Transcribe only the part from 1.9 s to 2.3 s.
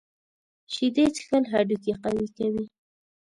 قوي